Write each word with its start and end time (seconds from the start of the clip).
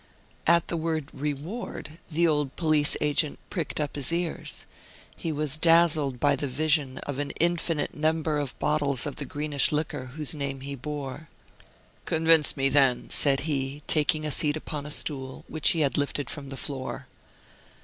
At 0.47 0.67
the 0.67 0.77
word 0.77 1.11
"reward" 1.13 1.99
the 2.09 2.27
old 2.27 2.55
police 2.55 2.97
agent 2.99 3.37
pricked 3.51 3.79
up 3.79 3.95
his 3.95 4.11
ears. 4.11 4.65
He 5.15 5.31
was 5.31 5.57
dazzled 5.57 6.19
by 6.19 6.35
the 6.35 6.47
vision 6.47 6.97
of 7.03 7.19
an 7.19 7.29
infinite 7.39 7.93
number 7.93 8.39
of 8.39 8.57
bottles 8.57 9.05
of 9.05 9.17
the 9.17 9.25
greenish 9.25 9.71
liquor 9.71 10.07
whose 10.15 10.33
name 10.33 10.61
he 10.61 10.73
bore. 10.73 11.29
"Convince 12.05 12.57
me, 12.57 12.67
then," 12.67 13.11
said 13.11 13.41
he, 13.41 13.83
taking 13.85 14.25
a 14.25 14.31
seat 14.31 14.57
upon 14.57 14.87
a 14.87 14.89
stool, 14.89 15.45
which 15.47 15.69
he 15.69 15.81
had 15.81 15.99
lifted 15.99 16.31
from 16.31 16.49
the 16.49 16.57
floor. 16.57 17.05